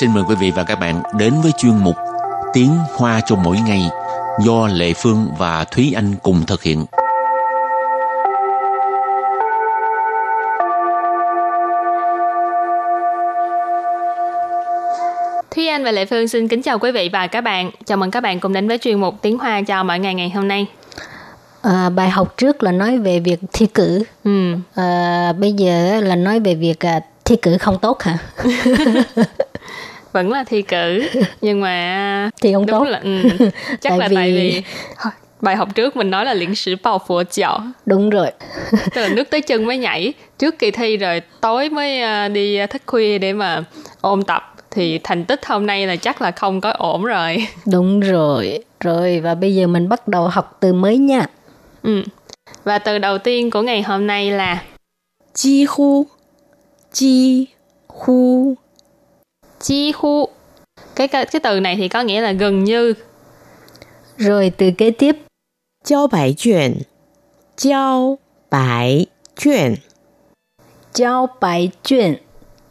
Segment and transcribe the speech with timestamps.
[0.00, 1.96] xin mời quý vị và các bạn đến với chuyên mục
[2.52, 3.90] Tiếng Hoa cho mỗi ngày
[4.44, 6.84] do Lệ Phương và Thúy Anh cùng thực hiện.
[15.50, 17.70] Thúy Anh và Lệ Phương xin kính chào quý vị và các bạn.
[17.84, 20.30] Chào mừng các bạn cùng đến với chuyên mục Tiếng Hoa cho mỗi ngày ngày
[20.30, 20.66] hôm nay.
[21.62, 24.02] À, bài học trước là nói về việc thi cử.
[24.24, 24.54] Ừ.
[24.74, 28.18] À, bây giờ là nói về việc à, thi cử không tốt hả?
[30.12, 31.08] Vẫn là thi cử
[31.40, 32.84] nhưng mà Thi không đúng tốt.
[32.84, 33.22] là ừ,
[33.80, 34.62] chắc Tại là vì- tại vì
[35.40, 38.30] bài học trước mình nói là liễn sử bao phổ chảo Đúng rồi.
[38.94, 42.66] tức là nước tới chân mới nhảy trước kỳ thi rồi tối mới à, đi
[42.66, 43.64] thức khuya để mà
[44.00, 48.00] ôn tập thì thành tích hôm nay là chắc là không có ổn rồi Đúng
[48.00, 48.58] rồi.
[48.80, 51.26] Rồi và bây giờ mình bắt đầu học từ mới nha.
[51.82, 52.02] ừ.
[52.64, 54.58] và từ đầu tiên của ngày hôm nay là
[55.34, 56.06] 几乎，
[56.96, 57.46] chi
[57.88, 58.54] khu
[59.60, 60.28] chi khu
[60.94, 62.94] cái cái cái từ này thì có nghĩa là gần như.
[64.16, 65.16] Rồi từ kế tiếp.
[65.84, 66.78] Giao bài chuyển.
[67.58, 68.18] Giao
[68.50, 69.06] bài
[69.40, 69.74] chuyển.
[70.94, 72.14] Giao bài chuyển.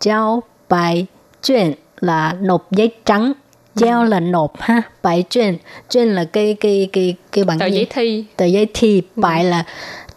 [0.00, 1.06] Giao bài
[1.42, 3.32] chuyển là nộp giấy trắng.
[3.74, 4.08] Giao ừ.
[4.08, 5.58] là nộp ha bài chuyển.
[5.90, 8.24] Chuyển là cái cái cái cái bằng tờ giấy thi.
[8.36, 9.02] Tờ giấy thi.
[9.16, 9.20] Ừ.
[9.20, 9.64] Bài là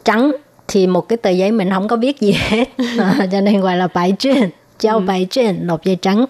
[0.03, 0.31] trắng
[0.67, 2.65] thì một cái tờ giấy mình không có viết gì hết.
[2.99, 6.25] À, cho nên gọi là bài chuyên giao bài chuyên nộp giấy trắng.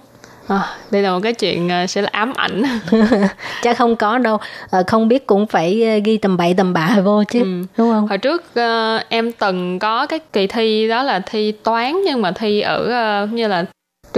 [0.48, 2.64] À, đây là một cái chuyện à, sẽ là ám ảnh.
[3.62, 4.38] Chắc không có đâu.
[4.70, 7.40] Ờ, không biết cũng phải ờ, ghi tầm bậy tầm bạ vô chứ
[7.78, 8.08] đúng không?
[8.08, 12.32] Hồi trước ờ, em từng có cái kỳ thi đó là thi toán nhưng mà
[12.32, 13.66] thi ở ờ, như là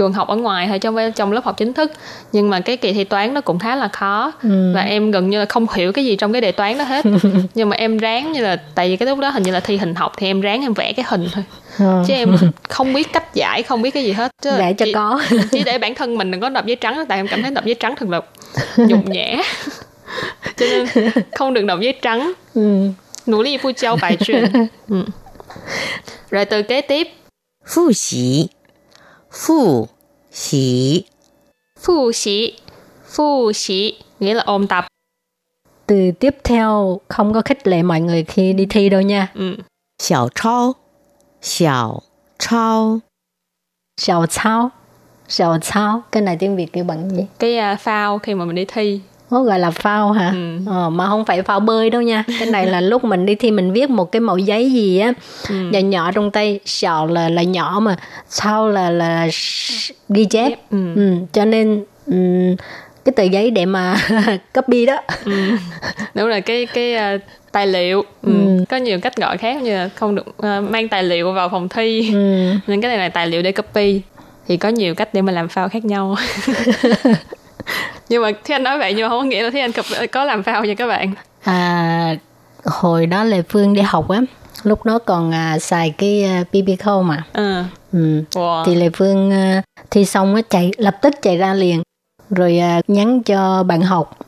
[0.00, 1.92] trường học ở ngoài thôi trong trong lớp học chính thức.
[2.32, 4.32] Nhưng mà cái kỳ thi toán nó cũng khá là khó.
[4.74, 7.04] Và em gần như là không hiểu cái gì trong cái đề toán đó hết.
[7.54, 9.76] Nhưng mà em ráng như là tại vì cái lúc đó hình như là thi
[9.76, 11.44] hình học thì em ráng em vẽ cái hình thôi.
[11.78, 12.04] Ờ.
[12.08, 12.36] chứ em
[12.68, 14.32] không biết cách giải không biết cái gì hết.
[14.42, 15.22] Chứ Vẽ cho chỉ, có.
[15.50, 17.64] chỉ để bản thân mình đừng có đập giấy trắng tại em cảm thấy đập
[17.64, 18.20] giấy trắng thật là
[18.76, 19.36] nhục nhã.
[20.56, 22.32] Cho nên không được đọc giấy trắng.
[22.54, 22.88] Ừ.
[23.26, 24.44] nỗ lực phu trao bài truyền.
[24.88, 25.04] Ừ.
[26.30, 27.08] rồi từ kế tiếp.
[27.70, 28.50] 复习，
[29.32, 29.88] Phụ
[30.30, 31.04] xỉ
[31.80, 32.52] Phụ xỉ
[33.06, 34.86] Phụ xỉ nghĩa là ôm tập.
[35.86, 39.32] Từ tiếp theo không có khích lệ mọi người khi đi thi đâu nha.
[39.34, 39.56] Ừ.
[40.02, 40.72] Xiao trao
[41.42, 42.00] Xiao
[42.38, 42.98] trao
[44.00, 44.70] Xiao trao
[45.28, 47.26] Xiao trao Cái này tiếng Việt kêu bằng gì?
[47.38, 50.30] Cái uh, phao khi mà mình đi thi nó gọi là phao hả?
[50.34, 50.58] Ừ.
[50.66, 52.24] Ờ, mà không phải phao bơi đâu nha.
[52.38, 55.12] Cái này là lúc mình đi thi mình viết một cái mẫu giấy gì á,
[55.48, 55.54] Ừ.
[55.54, 57.96] nhỏ nhỏ trong tay, sào là là nhỏ mà,
[58.28, 59.28] sao là là
[60.08, 60.52] ghi chép.
[60.70, 60.94] Ừ.
[60.96, 62.56] Ừ, cho nên ừm,
[63.04, 63.96] cái tờ giấy để mà
[64.54, 65.00] copy đó.
[65.24, 65.32] ừ.
[66.14, 67.20] đúng rồi cái cái uh,
[67.52, 68.32] tài liệu ừ.
[68.46, 68.64] Ừ.
[68.68, 71.68] có nhiều cách gọi khác như là không được uh, mang tài liệu vào phòng
[71.68, 72.52] thi Ừ.
[72.66, 74.00] nên cái này là tài liệu để copy
[74.48, 76.16] thì có nhiều cách để mà làm phao khác nhau
[78.10, 80.06] nhưng mà thế anh nói vậy nhưng mà không có nghĩa là thế anh copy-
[80.06, 81.12] có làm phao nha các bạn
[81.44, 82.16] À,
[82.64, 84.20] hồi đó Lê Phương đi học á,
[84.62, 86.68] lúc đó còn à, xài cái à, BB
[87.04, 87.24] mà.
[87.32, 87.62] ừ.
[87.92, 88.22] Ừ.
[88.32, 88.64] wow.
[88.66, 89.60] thì Lê Phương ờ,
[89.90, 91.82] thi xong á chạy lập tức chạy ra liền
[92.30, 94.18] rồi ờ, nhắn cho bạn học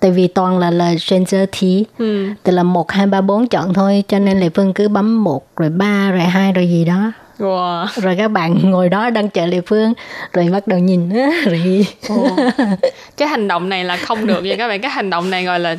[0.00, 2.28] tại vì toàn là là censor thi ừ.
[2.42, 5.56] tức là một hai ba bốn chọn thôi cho nên Lê Phương cứ bấm một
[5.56, 7.86] rồi ba rồi hai rồi gì đó wow.
[7.96, 9.92] rồi các bạn ngồi đó đang chờ Lê Phương
[10.32, 11.08] rồi bắt đầu nhìn
[11.44, 11.86] rồi
[13.16, 15.60] cái hành động này là không được nha các bạn cái hành động này gọi
[15.60, 15.76] là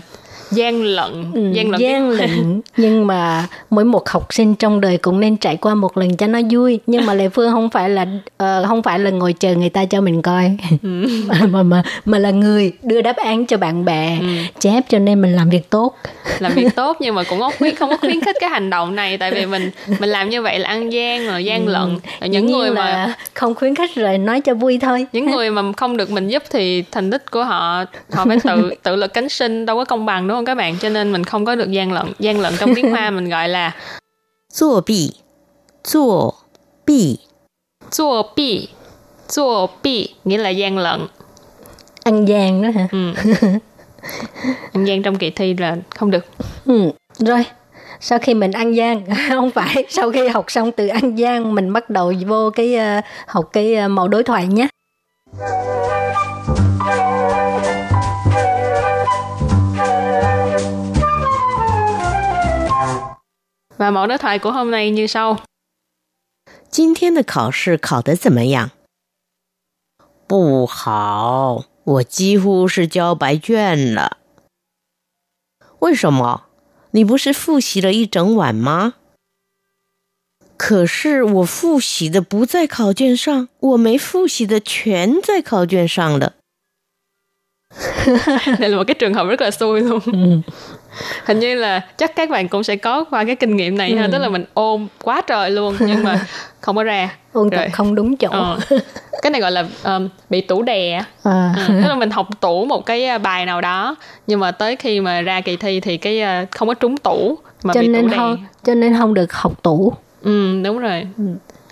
[0.52, 2.62] gian lận Ừ, gian lận gian lận.
[2.78, 6.28] nhưng mà mỗi một học sinh trong đời cũng nên trải qua một lần cho
[6.28, 6.80] nó vui.
[6.88, 8.06] Nhưng mà Lê Phương không phải là
[8.38, 10.52] ờ, không phải là ngồi chờ người ta cho mình coi.
[10.84, 11.06] Ừ.
[11.50, 14.28] mà, mà mà là người đưa đáp án cho bạn bè Ừ.
[14.60, 15.96] chép cho nên mình làm việc tốt.
[16.40, 18.96] Làm việc tốt nhưng mà cũng không khuyến không có khuyến khích cái hành động
[18.96, 22.00] này tại vì mình mình làm như vậy là ăn gian rồi gian lận.
[22.22, 25.06] Rồi những Dĩ người mà không khuyến khích rồi nói cho vui thôi.
[25.14, 28.74] Những người mà không được mình giúp thì thành tích của họ họ phải tự
[28.84, 30.78] tự lực cánh sinh đâu có công bằng đúng không luôn các bạn?
[30.78, 33.50] Cho nên mình không có được gian lận gian lận trong tiếng hoa mình gọi
[33.50, 33.76] là
[34.54, 35.12] Zuo bi.
[35.84, 36.32] Zuo
[36.86, 37.18] bi.
[37.92, 38.68] Zuo bi.
[39.28, 41.08] Zuo bi nghĩa là gian lận.
[42.04, 42.88] Ăn gian đó hả?
[42.92, 43.14] Ừ.
[44.74, 46.26] ăn gian trong kỳ thi là không được.
[46.66, 46.92] Ừ.
[47.20, 47.46] rồi.
[48.00, 51.74] Sau khi mình ăn gian không phải sau khi học xong từ ăn gian mình
[51.74, 54.68] bắt đầu vô cái ờ, học cái uh, mẫu đối thoại nhé.
[63.81, 65.39] và mẫu đối thoại của hôm nay như sau
[66.71, 68.71] 今天的考试考得怎么样？
[70.27, 74.19] 不好，我几乎是交白卷了。
[75.79, 76.47] 为什么？
[76.91, 78.95] 你不是复习了一整晚吗？
[80.57, 86.35] 可是我复习的不在考卷上，我没复习的全在考卷上了。
[88.60, 90.00] đây là một cái trường hợp rất là xui luôn.
[91.26, 94.10] Hình như là chắc các bạn cũng sẽ có qua cái kinh nghiệm này ha
[94.12, 96.26] tức là mình ôm quá trời luôn nhưng mà
[96.62, 97.10] không có ra.
[97.34, 98.30] Ôn tập không đúng chỗ.
[98.30, 98.60] Ờ.
[99.22, 101.04] cái này gọi là um, bị tủ đè.
[101.24, 101.54] À.
[101.58, 103.96] Ừ, tức là mình học tủ một cái uh, bài nào đó
[104.28, 107.38] nhưng mà tới khi mà ra kỳ thi thì cái uh, không có trúng tủ
[107.64, 108.18] mà cho bị nên tủ đè.
[108.18, 109.94] không cho nên không được học tủ.
[110.24, 111.08] Ừ, đúng rồi.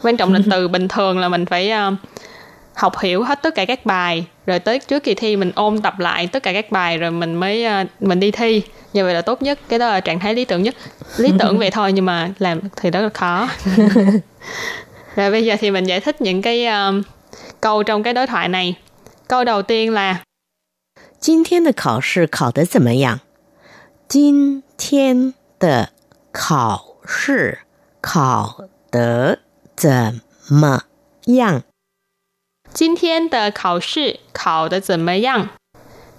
[0.01, 1.93] Quan trọng là từ bình thường là mình phải uh,
[2.78, 5.98] học hiểu hết tất cả các bài rồi tới trước kỳ thi mình ôn tập
[5.98, 8.62] lại tất cả các bài rồi mình mới uh, mình đi thi
[8.92, 10.74] như vậy là tốt nhất cái đó là trạng thái lý tưởng nhất
[11.16, 13.48] lý tưởng vậy thôi nhưng mà làm thì rất là khó
[15.16, 17.02] rồi bây giờ thì mình giải thích những cái um,
[17.60, 18.74] câu trong cái đối thoại này
[19.28, 20.16] câu đầu tiên là
[21.20, 23.20] 今天的考试考得怎么样？
[24.06, 25.88] 今天的
[26.32, 27.60] 考试
[28.02, 29.38] 考得
[29.74, 30.20] 怎
[30.50, 30.82] 么
[31.24, 31.62] 样？
[32.72, 35.48] 今天的考试考得怎么样？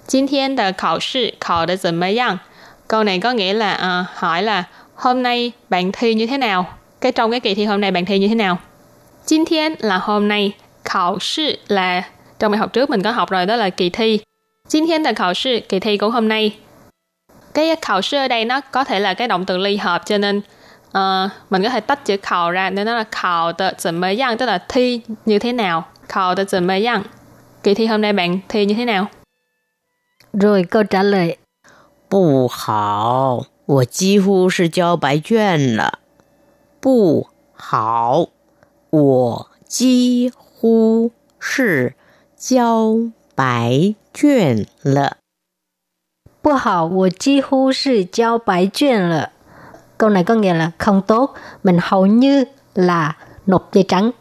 [0.08, 2.40] 今天的考试考得怎么样？
[2.88, 4.64] Câu này có nghĩa là à, hỏi là
[4.96, 6.66] hôm nay bạn thi như thế nào?
[7.02, 8.58] Cái trong cái kỳ thi hôm nay bạn thi như thế nào?
[9.26, 10.54] 今天 là hôm nay,
[10.84, 12.04] khảo sư là
[12.40, 14.22] trong bài học trước mình có học rồi đó là kỳ thi.
[14.68, 16.56] 今天的考试 kỳ thi của hôm nay.
[17.54, 20.18] Cái khảo sư ở đây nó có thể là cái động từ ly hợp cho
[20.18, 20.42] nên
[20.92, 24.58] ờ, mình có thể tách chữ khảo ra nên nó là khảo tờ怎么样 tức là
[24.68, 25.86] thi như thế nào.
[26.10, 27.04] Khảo tờ 怎么样
[27.64, 29.08] Kỳ thi hôm nay bạn thi như thế nào?
[30.34, 31.38] rồi câu trả lời
[32.10, 36.00] 不好，我几乎是交白卷了。
[36.80, 38.28] 不好，
[38.92, 41.96] 我几乎是
[42.38, 45.18] 交白卷了。
[46.42, 49.32] 不好我几乎是交白卷了
[49.98, 51.34] câu này có nghĩa là không tốt
[51.64, 52.46] mình hầu như
[52.76, 54.12] là nộp giấy trắng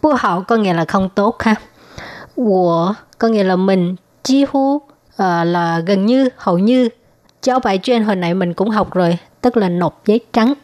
[0.00, 1.54] 不好 có nghĩa là không tốt ha
[2.36, 4.82] 我 có nghĩa là mình chi hu
[5.16, 6.88] ờ, là gần như hầu như
[7.42, 10.54] giao bài chuyên hồi nãy mình cũng học rồi tức là nộp giấy trắng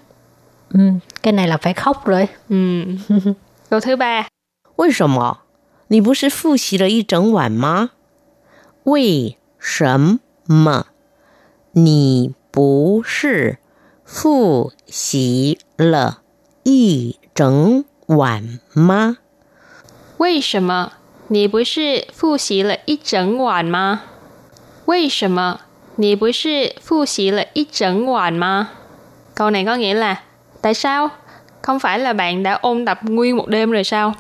[0.70, 0.80] ừ,
[1.22, 2.84] cái này là phải khóc rồi Ừ.
[3.70, 4.26] Câu thứ ba
[4.76, 5.38] 为什么？
[5.88, 7.90] 你不是复习了一整晚吗？
[8.84, 10.86] 为什么？
[11.72, 13.58] 你不是
[14.04, 16.18] 复习了
[16.64, 19.16] 一整 晚吗？
[20.18, 20.92] 为什么
[21.28, 24.02] 你不是复习了一整晚吗？
[24.86, 25.60] 为什么
[25.96, 28.68] 你不是复习了一整晚吗？
[29.34, 30.22] Câu này có nghĩa là
[30.64, 31.10] Tại sao?
[31.62, 34.14] Không phải là bạn đã ôn tập nguyên một đêm rồi sao?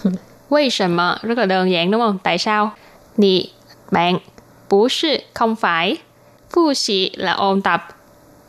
[0.49, 2.17] Vì sao rất là đơn giản đúng không?
[2.23, 2.71] Tại sao?
[3.17, 3.49] Nì,
[3.91, 4.17] bạn,
[4.69, 5.97] bú sư, không phải.
[6.49, 7.87] Phu sĩ là ôn tập.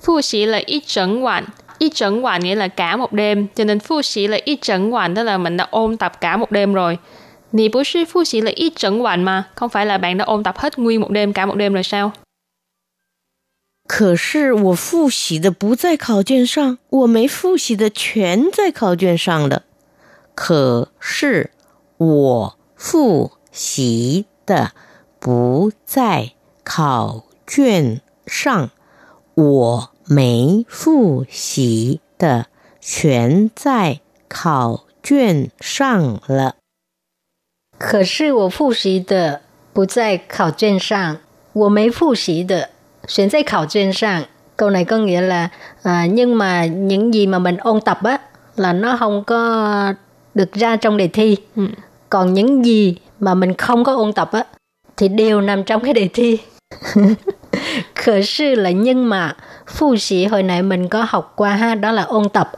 [0.02, 1.44] Phu sĩ là ít trận hoàn.
[1.78, 3.46] Ít trận hoàn nghĩa là cả một đêm.
[3.54, 6.36] Cho nên phu sĩ là ít trận hoàn tức là mình đã ôn tập cả
[6.36, 6.98] một đêm rồi.
[7.52, 9.44] Nì bú sư phu sĩ là ít trận hoàn mà.
[9.54, 11.82] Không phải là bạn đã ôn tập hết nguyên một đêm, cả một đêm rồi
[11.82, 12.12] sao?
[13.88, 19.64] 可是我复习的不在考卷上，我没复习的全在考卷上了。
[20.36, 21.50] 可是
[21.96, 24.70] 我复习的
[25.18, 28.70] 不在考卷上，
[29.34, 32.46] 我 没复习的
[32.80, 36.54] 全在考卷上了。
[37.78, 39.40] 可是我复习的
[39.72, 41.16] 不在考卷上，
[41.52, 42.70] 我没复习的
[43.06, 44.24] 选在考卷上.
[44.56, 45.48] Câu này có nghĩa là
[45.82, 48.20] à, nhưng mà những gì mà mình ôn tập á
[48.56, 49.94] là nó không có
[50.34, 51.36] được ra trong đề thi.
[51.56, 51.66] Ừ.
[52.08, 54.44] Còn những gì mà mình không có ôn tập á
[54.96, 56.38] thì đều nằm trong cái đề thi.
[57.94, 59.36] Khởi sư là nhưng mà
[59.67, 62.51] Phụ sĩ hồi nãy mình có học qua ha, đó là ôn tập.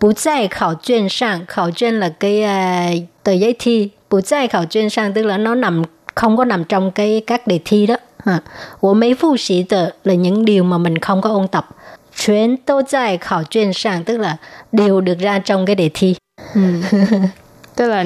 [0.00, 3.90] Bú tại khảo chuyên sang, khảo chuyên là cái uh, tờ giấy thi.
[4.10, 5.82] Bú tại khảo chuyên sang tức là nó nằm
[6.14, 7.96] không có nằm trong cái các đề thi đó.
[8.24, 8.38] Ha.
[8.80, 11.68] Wo mấy phụ sĩ tờ là những điều mà mình không có ôn tập.
[12.16, 14.36] Chuyên tô tại khảo chuyên sang tức là
[14.72, 16.14] đều được ra trong cái đề thi.
[16.54, 16.60] Ừ.
[17.76, 18.04] tức là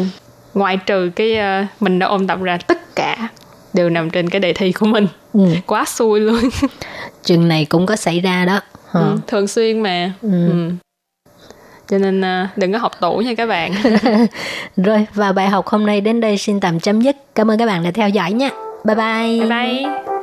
[0.54, 3.28] ngoại trừ cái uh, mình đã ôn tập ra tất cả
[3.76, 5.06] đều nằm trên cái đề thi của mình.
[5.32, 5.40] Ừ.
[5.66, 6.40] Quá xui luôn.
[7.24, 8.60] Trường này cũng có xảy ra đó.
[8.90, 9.00] Ha.
[9.00, 10.12] Ừ, thường xuyên mà.
[10.22, 10.70] Ừ.
[11.88, 13.72] Cho nên ờ, đừng có học tủ nha các bạn.
[14.76, 17.16] Rồi và bài học hôm nay đến đây xin tạm chấm dứt.
[17.34, 18.50] Cảm ơn các bạn đã theo dõi nha.
[18.84, 19.40] Bye bye.
[19.40, 20.15] bye bye.